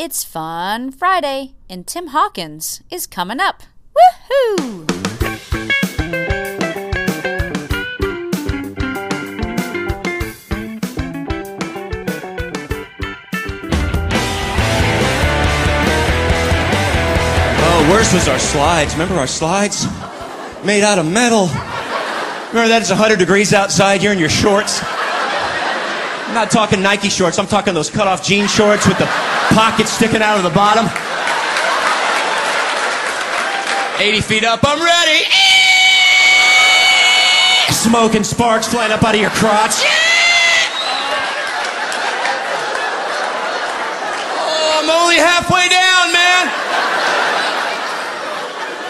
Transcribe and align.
It's 0.00 0.22
Fun 0.22 0.92
Friday, 0.92 1.54
and 1.68 1.84
Tim 1.84 2.06
Hawkins 2.08 2.84
is 2.88 3.04
coming 3.04 3.40
up. 3.40 3.64
Woohoo! 3.96 4.86
Oh, 17.60 17.88
worse 17.90 18.14
was 18.14 18.28
our 18.28 18.38
slides. 18.38 18.92
Remember 18.92 19.16
our 19.16 19.26
slides? 19.26 19.84
Made 20.64 20.84
out 20.84 21.00
of 21.00 21.06
metal. 21.06 21.48
Remember 22.50 22.68
that 22.68 22.82
it's 22.82 22.90
100 22.90 23.18
degrees 23.18 23.52
outside, 23.52 24.00
you're 24.00 24.12
in 24.12 24.20
your 24.20 24.28
shorts. 24.28 24.80
I'm 24.84 26.34
not 26.34 26.52
talking 26.52 26.80
Nike 26.80 27.08
shorts, 27.08 27.36
I'm 27.36 27.48
talking 27.48 27.74
those 27.74 27.90
cut 27.90 28.06
off 28.06 28.24
jean 28.24 28.46
shorts 28.46 28.86
with 28.86 28.98
the 28.98 29.27
pockets 29.54 29.90
sticking 29.90 30.22
out 30.22 30.36
of 30.36 30.42
the 30.44 30.50
bottom. 30.50 30.86
80 34.00 34.20
feet 34.20 34.44
up, 34.44 34.60
I'm 34.62 34.80
ready. 34.80 35.24
Smoke 37.72 38.14
and 38.14 38.24
sparks 38.24 38.68
flying 38.68 38.92
up 38.92 39.02
out 39.02 39.14
of 39.14 39.20
your 39.20 39.30
crotch. 39.30 39.82
Oh, 44.36 44.80
I'm 44.82 44.90
only 44.90 45.16
halfway 45.16 45.68
down, 45.68 46.12
man. 46.12 46.48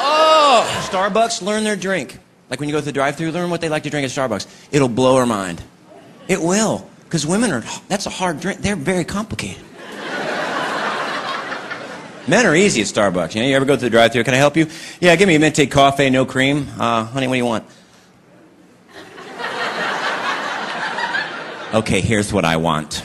Oh, 0.00 0.88
Starbucks, 0.90 1.42
learn 1.42 1.64
their 1.64 1.76
drink. 1.76 2.18
Like 2.48 2.60
when 2.60 2.68
you 2.68 2.74
go 2.74 2.78
to 2.78 2.84
the 2.84 2.92
drive-thru, 2.92 3.30
learn 3.30 3.50
what 3.50 3.60
they 3.60 3.68
like 3.68 3.82
to 3.82 3.90
drink 3.90 4.04
at 4.04 4.10
Starbucks. 4.10 4.46
It'll 4.72 4.88
blow 4.88 5.16
our 5.16 5.26
mind. 5.26 5.62
It 6.28 6.40
will, 6.40 6.88
because 7.04 7.26
women 7.26 7.50
are. 7.52 7.62
That's 7.88 8.06
a 8.06 8.10
hard 8.10 8.40
drink. 8.40 8.60
They're 8.60 8.76
very 8.76 9.04
complicated. 9.04 9.62
Men 12.26 12.46
are 12.46 12.54
easy 12.54 12.80
at 12.80 12.86
Starbucks. 12.86 13.34
You 13.34 13.42
know, 13.42 13.48
you 13.48 13.54
ever 13.54 13.66
go 13.66 13.76
to 13.76 13.80
the 13.80 13.90
drive-thru? 13.90 14.24
Can 14.24 14.32
I 14.32 14.38
help 14.38 14.56
you? 14.56 14.66
Yeah, 14.98 15.14
give 15.16 15.28
me 15.28 15.34
a 15.34 15.38
mint 15.38 15.58
coffee, 15.70 16.08
no 16.08 16.24
cream. 16.24 16.66
Uh, 16.78 17.04
honey, 17.04 17.26
what 17.26 17.34
do 17.34 17.38
you 17.38 17.44
want? 17.44 17.64
Okay, 21.74 22.00
here's 22.00 22.32
what 22.32 22.44
I 22.44 22.56
want. 22.56 23.04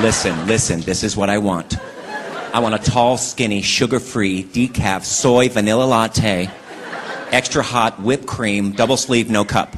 Listen, 0.00 0.46
listen, 0.46 0.80
this 0.80 1.02
is 1.02 1.16
what 1.16 1.28
I 1.28 1.38
want. 1.38 1.76
I 2.54 2.60
want 2.60 2.74
a 2.74 2.78
tall, 2.78 3.18
skinny, 3.18 3.60
sugar-free, 3.60 4.44
decaf, 4.44 5.04
soy, 5.04 5.48
vanilla 5.48 5.84
latte, 5.84 6.48
extra 7.30 7.62
hot, 7.62 8.00
whipped 8.00 8.26
cream, 8.26 8.72
double 8.72 8.96
sleeve, 8.96 9.28
no 9.28 9.44
cup. 9.44 9.76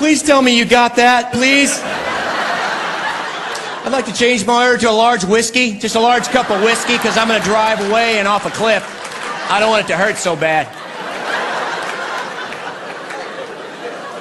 Please 0.00 0.22
tell 0.22 0.40
me 0.40 0.56
you 0.56 0.64
got 0.64 0.96
that, 0.96 1.30
please. 1.30 1.78
I'd 3.84 3.92
like 3.92 4.06
to 4.06 4.14
change 4.14 4.46
my 4.46 4.64
order 4.64 4.78
to 4.78 4.88
a 4.88 4.92
large 4.92 5.26
whiskey, 5.26 5.78
just 5.78 5.94
a 5.94 6.00
large 6.00 6.26
cup 6.28 6.48
of 6.50 6.62
whiskey, 6.62 6.96
because 6.96 7.18
I'm 7.18 7.28
going 7.28 7.38
to 7.38 7.46
drive 7.46 7.86
away 7.86 8.18
and 8.18 8.26
off 8.26 8.46
a 8.46 8.50
cliff. 8.50 8.82
I 9.50 9.60
don't 9.60 9.68
want 9.68 9.84
it 9.84 9.88
to 9.88 9.98
hurt 9.98 10.16
so 10.16 10.34
bad. 10.34 10.68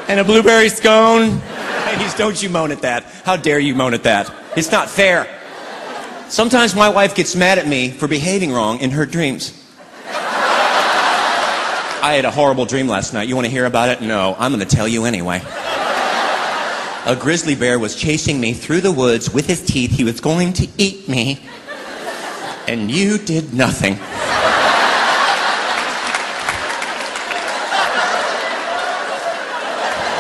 And 0.10 0.20
a 0.20 0.26
blueberry 0.26 0.68
scone. 0.68 1.42
Ladies, 1.86 2.14
don't 2.14 2.44
you 2.44 2.50
moan 2.50 2.74
at 2.74 2.82
that. 2.82 3.06
How 3.24 3.38
dare 3.38 3.60
you 3.60 3.74
moan 3.74 3.94
at 3.94 4.04
that? 4.04 4.30
It's 4.58 4.74
not 4.74 4.90
fair. 4.90 5.34
Sometimes 6.28 6.76
my 6.76 6.90
wife 6.90 7.16
gets 7.16 7.38
mad 7.38 7.58
at 7.58 7.68
me 7.70 7.90
for 7.90 8.10
behaving 8.10 8.52
wrong 8.52 8.82
in 8.82 8.92
her 8.92 9.06
dreams. 9.06 9.56
I 12.02 12.16
had 12.16 12.26
a 12.26 12.32
horrible 12.32 12.66
dream 12.66 12.90
last 12.90 13.14
night. 13.14 13.30
You 13.30 13.36
want 13.36 13.46
to 13.46 13.52
hear 13.52 13.66
about 13.66 13.88
it? 13.88 14.02
No, 14.02 14.36
I'm 14.38 14.52
going 14.54 14.66
to 14.68 14.76
tell 14.76 14.90
you 14.90 15.06
anyway. 15.06 15.42
A 17.06 17.16
grizzly 17.16 17.56
bear 17.56 17.80
was 17.80 17.96
chasing 17.96 18.40
me 18.40 18.54
through 18.54 18.82
the 18.82 18.92
woods 18.92 19.34
with 19.34 19.48
his 19.48 19.66
teeth. 19.66 19.92
He 19.92 20.04
was 20.04 20.20
going 20.20 20.54
to 20.54 20.68
eat 20.78 21.08
me. 21.08 21.40
And 22.68 22.92
you 22.92 23.18
did 23.18 23.54
nothing. 23.54 23.94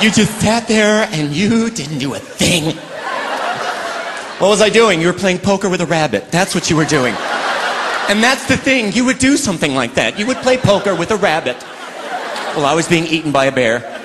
You 0.01 0.09
just 0.09 0.39
sat 0.39 0.66
there 0.69 1.09
and 1.12 1.34
you 1.34 1.69
didn't 1.69 2.00
do 2.00 2.13
a 2.13 2.19
thing. 2.19 2.73
What 4.39 4.47
was 4.47 4.62
I 4.62 4.69
doing? 4.69 5.01
You 5.01 5.07
were 5.07 5.13
playing 5.13 5.39
poker 5.39 5.68
with 5.68 5.81
a 5.81 5.85
rabbit. 5.85 6.31
That's 6.31 6.56
what 6.56 6.69
you 6.69 6.78
were 6.78 6.85
doing. 6.85 7.13
And 8.07 8.23
that's 8.23 8.47
the 8.47 8.56
thing. 8.56 8.94
You 8.94 9.03
would 9.06 9.19
do 9.19 9.35
something 9.35 9.75
like 9.75 9.95
that. 9.95 10.18
You 10.18 10.25
would 10.28 10.38
play 10.38 10.57
poker 10.57 10.95
with 10.95 11.12
a 11.12 11.18
rabbit. 11.18 11.57
Well, 12.56 12.66
I 12.66 12.73
was 12.73 12.88
being 12.88 13.06
eaten 13.06 13.34
by 13.34 13.45
a 13.45 13.51
bear. 13.51 13.99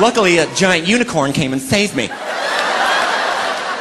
Luckily, 0.00 0.38
a 0.38 0.52
giant 0.54 0.88
unicorn 0.88 1.32
came 1.32 1.52
and 1.52 1.62
saved 1.62 1.94
me. 1.94 2.08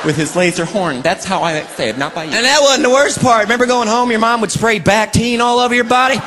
With 0.05 0.17
his 0.17 0.35
laser 0.35 0.65
horn. 0.65 1.01
That's 1.01 1.23
how 1.23 1.41
I 1.43 1.61
saved, 1.61 1.97
not 1.97 2.13
by 2.13 2.25
you. 2.25 2.31
And 2.31 2.43
that 2.45 2.59
wasn't 2.61 2.83
the 2.83 2.89
worst 2.89 3.21
part. 3.21 3.43
Remember 3.43 3.65
going 3.65 3.87
home, 3.87 4.11
your 4.11 4.19
mom 4.19 4.41
would 4.41 4.51
spray 4.51 4.77
Bactine 4.79 5.39
all 5.39 5.59
over 5.59 5.73
your 5.73 5.85
body? 5.85 6.19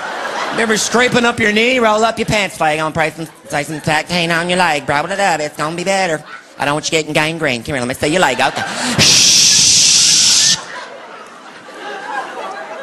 Remember 0.53 0.79
scraping 0.79 1.27
up 1.27 1.39
your 1.39 1.53
knee, 1.53 1.79
roll 1.79 2.03
up 2.03 2.19
your 2.19 2.25
pants 2.25 2.57
flag 2.57 2.81
on 2.81 2.95
price 2.95 3.19
and 3.19 3.31
say 3.49 3.65
some 3.65 3.79
Bactine 3.81 4.31
on 4.35 4.49
your 4.49 4.57
leg, 4.59 4.87
bro. 4.87 5.05
it 5.05 5.21
up. 5.21 5.41
It's 5.41 5.59
gonna 5.59 5.77
be 5.77 5.85
better. 5.85 6.25
I 6.59 6.65
don't 6.65 6.73
want 6.75 6.87
you 6.87 6.91
getting 6.93 7.13
gangrene. 7.13 7.63
Come 7.63 7.75
here, 7.75 7.81
let 7.81 7.89
me 7.89 7.93
see 7.93 8.07
your 8.09 8.23
leg. 8.23 8.41
Okay. 8.41 8.63
Shh. 8.99 10.57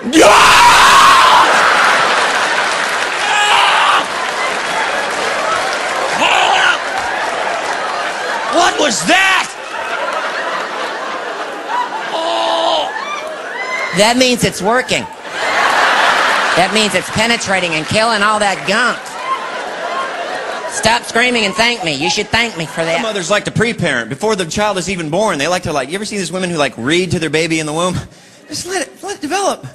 What 0.04 0.53
was 8.94 9.08
that? 9.08 9.50
Oh. 12.14 12.86
That 13.98 14.18
means 14.18 14.44
it's 14.44 14.62
working. 14.62 15.02
That 16.58 16.72
means 16.76 16.94
it's 16.94 17.10
penetrating 17.10 17.72
and 17.74 17.88
killing 17.88 18.22
all 18.22 18.38
that 18.38 18.62
gunk. 18.70 19.02
Stop 20.70 21.04
screaming 21.04 21.46
and 21.46 21.56
thank 21.56 21.84
me. 21.84 21.96
You 21.96 22.10
should 22.12 22.28
thank 22.28 22.56
me 22.56 22.68
for 22.68 22.82
Some 22.82 22.86
that. 22.86 23.02
mothers 23.02 23.32
like 23.32 23.46
to 23.46 23.52
pre-parent 23.52 24.10
before 24.10 24.36
the 24.36 24.46
child 24.46 24.78
is 24.78 24.90
even 24.90 25.10
born. 25.10 25.40
They 25.40 25.48
like 25.48 25.64
to 25.64 25.74
like. 25.74 25.90
You 25.90 25.96
ever 25.96 26.06
see 26.06 26.18
these 26.18 26.32
women 26.32 26.52
who 26.52 26.58
like 26.58 26.78
read 26.78 27.12
to 27.12 27.20
their 27.20 27.32
baby 27.32 27.60
in 27.60 27.66
the 27.66 27.74
womb? 27.74 27.96
Just 28.48 28.68
let 28.68 28.88
it 28.88 29.02
let 29.02 29.18
it 29.18 29.22
develop. 29.22 29.66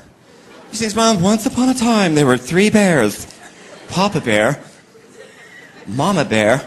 You 0.70 0.76
see 0.76 0.94
mom. 0.94 1.22
Once 1.22 1.46
upon 1.46 1.70
a 1.70 1.74
time, 1.74 2.14
there 2.14 2.26
were 2.26 2.38
three 2.38 2.70
bears: 2.70 3.26
Papa 3.88 4.20
Bear, 4.20 4.60
Mama 5.86 6.24
Bear, 6.24 6.64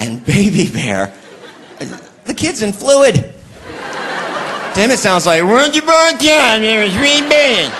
and 0.00 0.24
Baby 0.24 0.70
Bear. 0.70 1.12
The 1.78 2.34
kid's 2.34 2.62
in 2.62 2.72
fluid. 2.72 3.32
Damn, 4.74 4.90
it 4.90 4.98
sounds 4.98 5.26
like. 5.26 5.42
Once 5.44 5.76
upon 5.76 6.14
a 6.14 6.18
time, 6.18 6.62
there 6.62 6.84
were 6.84 6.90
three 6.90 7.20
bears: 7.28 7.70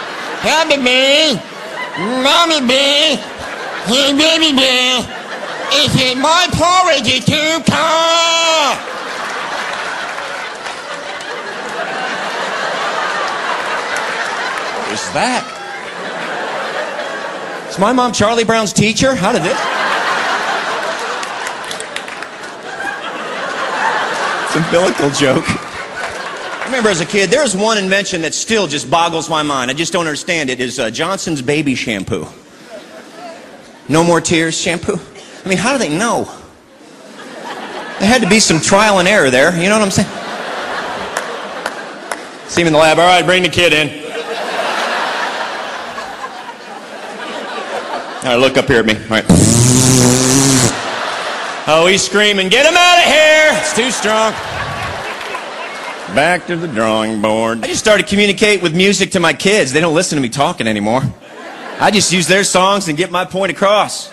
Papa 0.42 0.76
Bear, 0.82 1.34
Mama 2.22 2.66
Bear, 2.66 3.18
and 3.88 4.18
Baby 4.18 4.52
Bear. 4.56 5.00
Is 5.72 5.94
it 5.96 6.16
my 6.18 6.46
porridge 6.52 7.08
is 7.08 7.24
too 7.24 7.62
cold? 7.66 8.78
What 14.78 14.92
is 14.92 15.10
that? 15.12 15.42
Is 17.68 17.78
my 17.80 17.92
mom 17.92 18.12
Charlie 18.12 18.44
Brown's 18.44 18.72
teacher? 18.72 19.16
How 19.16 19.32
did 19.32 19.42
this? 19.42 19.73
It's 24.56 24.66
umbilical 24.66 25.10
joke. 25.10 25.44
I 25.48 26.62
remember 26.66 26.88
as 26.88 27.00
a 27.00 27.06
kid, 27.06 27.28
there's 27.28 27.56
one 27.56 27.76
invention 27.76 28.22
that 28.22 28.34
still 28.34 28.68
just 28.68 28.88
boggles 28.88 29.28
my 29.28 29.42
mind. 29.42 29.68
I 29.68 29.74
just 29.74 29.92
don't 29.92 30.06
understand 30.06 30.48
it. 30.48 30.60
Is 30.60 30.78
uh, 30.78 30.92
Johnson's 30.92 31.42
baby 31.42 31.74
shampoo? 31.74 32.28
No 33.88 34.04
more 34.04 34.20
tears 34.20 34.56
shampoo. 34.56 35.00
I 35.44 35.48
mean, 35.48 35.58
how 35.58 35.72
do 35.72 35.78
they 35.78 35.88
know? 35.88 36.26
There 37.98 38.08
had 38.08 38.22
to 38.22 38.28
be 38.28 38.38
some 38.38 38.60
trial 38.60 39.00
and 39.00 39.08
error 39.08 39.28
there. 39.28 39.50
You 39.60 39.68
know 39.68 39.76
what 39.76 39.86
I'm 39.86 39.90
saying? 39.90 40.08
See 42.48 42.60
him 42.60 42.68
in 42.68 42.72
the 42.74 42.78
lab. 42.78 43.00
All 43.00 43.06
right, 43.06 43.26
bring 43.26 43.42
the 43.42 43.48
kid 43.48 43.72
in. 43.72 43.88
All 48.18 48.30
right, 48.30 48.36
look 48.36 48.56
up 48.56 48.66
here 48.66 48.78
at 48.78 48.86
me. 48.86 48.94
All 48.94 49.20
right. 49.20 50.53
Oh, 51.66 51.86
he's 51.86 52.02
screaming, 52.02 52.50
get 52.50 52.66
him 52.66 52.76
out 52.76 52.98
of 52.98 53.04
here! 53.04 53.48
It's 53.58 53.74
too 53.74 53.90
strong. 53.90 54.32
Back 56.14 56.46
to 56.48 56.56
the 56.56 56.68
drawing 56.68 57.22
board. 57.22 57.64
I 57.64 57.68
just 57.68 57.80
started 57.80 58.02
to 58.02 58.08
communicate 58.08 58.60
with 58.62 58.76
music 58.76 59.12
to 59.12 59.20
my 59.20 59.32
kids. 59.32 59.72
They 59.72 59.80
don't 59.80 59.94
listen 59.94 60.16
to 60.16 60.22
me 60.22 60.28
talking 60.28 60.66
anymore. 60.66 61.00
I 61.80 61.90
just 61.90 62.12
use 62.12 62.28
their 62.28 62.44
songs 62.44 62.88
and 62.88 62.98
get 62.98 63.10
my 63.10 63.24
point 63.24 63.50
across. 63.50 64.12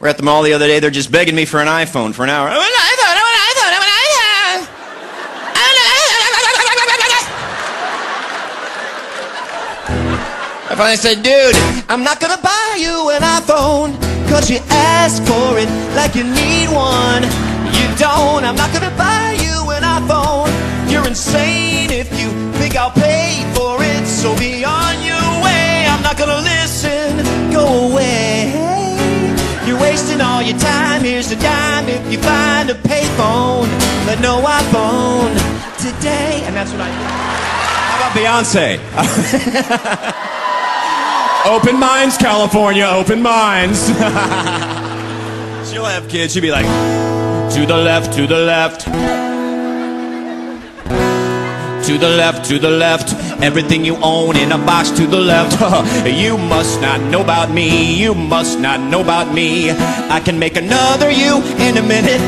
We're 0.00 0.08
at 0.08 0.16
the 0.16 0.24
mall 0.24 0.42
the 0.42 0.52
other 0.52 0.66
day. 0.66 0.80
They're 0.80 0.90
just 0.90 1.12
begging 1.12 1.36
me 1.36 1.44
for 1.44 1.60
an 1.60 1.68
iPhone 1.68 2.12
for 2.12 2.24
an 2.24 2.30
hour. 2.30 2.48
I 2.48 2.56
want 2.58 2.74
an 2.74 2.74
iPhone. 2.74 3.14
I 3.14 3.22
want 3.22 3.36
an 3.36 3.42
iPhone. 3.46 3.72
I 3.72 3.78
want 3.78 3.88
an 3.88 3.96
iPhone. 3.96 4.66
I 5.54 5.62
want 5.62 5.78
an 5.78 5.86
iPhone. 5.86 6.06
I 10.68 10.74
finally 10.76 10.96
said, 10.96 11.22
dude, 11.22 11.56
I'm 11.88 12.02
not 12.02 12.18
gonna 12.20 12.42
buy 12.42 12.76
you 12.78 13.10
an 13.10 13.22
iPhone, 13.22 13.96
cause 14.28 14.50
you 14.50 14.58
ask 14.70 15.22
for 15.24 15.58
it 15.58 15.68
like 15.94 16.14
you 16.14 16.24
need 16.24 16.68
one. 16.68 17.22
You 17.74 17.86
don't, 17.96 18.44
I'm 18.44 18.56
not 18.56 18.72
gonna 18.72 18.94
buy 18.96 19.36
you 19.40 19.70
an 19.70 19.82
iPhone. 19.82 20.50
You're 20.90 21.06
insane 21.06 21.90
if 21.90 22.08
you 22.18 22.28
think 22.58 22.76
I'll 22.76 22.90
pay 22.90 23.44
for 23.54 23.82
it, 23.82 24.06
so 24.06 24.36
be 24.38 24.64
on 24.64 25.02
your 25.02 25.26
way. 25.44 25.86
I'm 25.88 26.02
not 26.02 26.16
gonna 26.18 26.40
listen, 26.40 27.24
go 27.52 27.90
away. 27.90 28.52
You're 29.66 29.80
wasting 29.80 30.20
all 30.20 30.42
your 30.42 30.58
time, 30.58 31.02
here's 31.02 31.30
a 31.32 31.36
dime 31.36 31.88
if 31.88 32.10
you 32.10 32.18
find 32.18 32.70
a 32.70 32.74
payphone, 32.74 33.68
but 34.06 34.20
no 34.20 34.42
iPhone 34.42 35.34
today. 35.78 36.42
And 36.46 36.54
that's 36.54 36.70
what 36.72 36.80
I 36.80 36.88
do. 36.88 37.06
How 37.90 37.96
about 37.98 38.12
Beyonce? 38.16 38.78
open 41.46 41.78
minds, 41.78 42.16
California, 42.18 42.84
open 42.84 43.22
minds. 43.22 43.86
She'll 45.70 45.84
have 45.84 46.08
kids. 46.08 46.34
She'll 46.34 46.42
be 46.42 46.50
like, 46.50 46.66
to 47.54 47.66
the 47.66 47.76
left, 47.76 48.12
to 48.14 48.26
the 48.26 48.38
left. 48.38 48.84
To 51.86 51.98
the 51.98 52.08
left, 52.08 52.48
to 52.48 52.58
the 52.58 52.70
left. 52.70 53.12
Everything 53.40 53.84
you 53.84 53.96
own 54.02 54.36
in 54.36 54.50
a 54.50 54.58
box 54.58 54.90
to 54.90 55.06
the 55.06 55.20
left. 55.20 55.52
you 56.06 56.36
must 56.36 56.80
not 56.80 57.00
know 57.10 57.22
about 57.22 57.50
me. 57.50 57.94
You 57.94 58.14
must 58.14 58.58
not 58.58 58.80
know 58.80 59.02
about 59.02 59.32
me. 59.32 59.70
I 59.70 60.20
can 60.24 60.38
make 60.38 60.56
another 60.56 61.10
you 61.10 61.42
in 61.58 61.76
a 61.76 61.82
minute. 61.82 62.20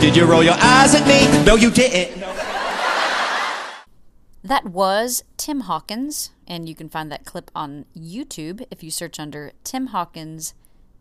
Did 0.00 0.16
you 0.16 0.24
roll 0.24 0.42
your 0.42 0.54
eyes 0.54 0.94
at 0.94 1.06
me? 1.06 1.44
No, 1.44 1.56
you 1.56 1.70
didn't. 1.70 2.19
That 4.50 4.66
was 4.66 5.22
Tim 5.36 5.60
Hawkins, 5.60 6.32
and 6.44 6.68
you 6.68 6.74
can 6.74 6.88
find 6.88 7.12
that 7.12 7.24
clip 7.24 7.52
on 7.54 7.84
YouTube 7.96 8.66
if 8.68 8.82
you 8.82 8.90
search 8.90 9.20
under 9.20 9.52
Tim 9.62 9.86
Hawkins 9.86 10.54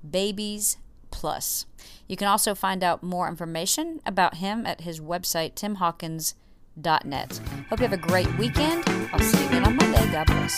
Babies 0.07 0.77
Plus. 1.09 1.65
You 2.07 2.15
can 2.15 2.27
also 2.27 2.53
find 2.53 2.83
out 2.83 3.01
more 3.01 3.27
information 3.27 4.01
about 4.05 4.35
him 4.35 4.67
at 4.67 4.81
his 4.81 5.01
website, 5.01 5.55
timhawkins.net. 5.55 7.41
Hope 7.71 7.79
you 7.79 7.87
have 7.87 7.93
a 7.93 7.97
great 7.97 8.37
weekend. 8.37 8.83
I'll 9.11 9.19
see 9.19 9.41
you 9.41 9.47
again 9.47 9.65
on 9.65 9.77
Monday. 9.77 10.11
God 10.11 10.27
bless. 10.27 10.55